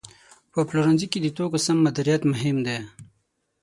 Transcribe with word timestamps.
په 0.53 0.59
پلورنځي 0.67 1.07
کې 1.11 1.19
د 1.21 1.27
توکو 1.37 1.57
سمه 1.65 1.81
مدیریت 1.85 2.21
مهم 2.31 2.57
دی. 2.67 2.77